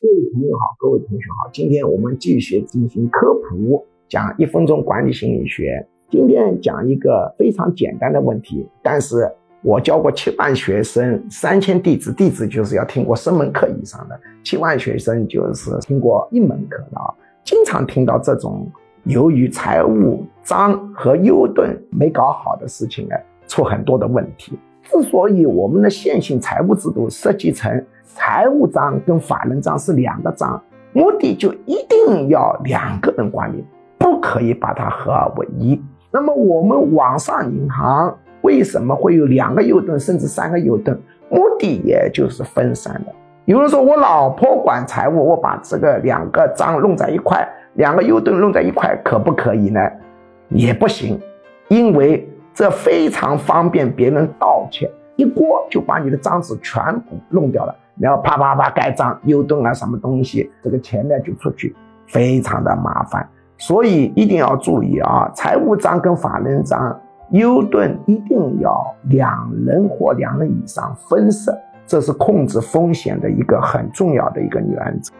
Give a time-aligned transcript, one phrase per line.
[0.00, 5.84] 各位朋友好，各位同学好，今天我们继续进行科普，讲一分钟管理心理学。
[6.08, 9.28] 今天讲一个非常简单的问题，但是
[9.60, 17.12] 我教过七万学生，三千弟子，弟子就是要听过十门课以上的，七万学生就是听过一门课的啊。
[17.42, 18.70] 经常听到这种
[19.02, 23.16] 由于财务章和优盾没搞好的事情呢，
[23.48, 24.56] 出很多的问题。
[24.84, 30.60] 之所以我们的现行财务制度设计成财务章跟法人章是两个章，
[30.94, 33.62] 目的就一定要两个人管理，
[33.98, 35.78] 不可以把它合二为一。
[36.10, 40.98] 那么我们网上银行为什么会有两个优盾甚至三个优盾？
[41.28, 43.12] 目的也就是分散的。
[43.44, 49.80] 有人说我老婆管财务，我把这个两个章弄在一块，两个优盾弄在一块，可不可以呢？
[50.48, 51.20] 也不行，
[51.68, 52.26] 因为。
[52.54, 61.74] 这非常方便别人盗窃，一锅就把你的章子全部弄掉了，然后啪啪啪盖章、优盾啊什么东西，这个钱呢就出去，
[62.06, 63.28] 非常的麻烦。
[63.56, 66.96] 所以一定要注意啊，财务章跟法人章、
[67.32, 71.52] 优盾一定要两人或两人以上分设，
[71.84, 75.12] 这是控制风险的一个很重要的一个原则。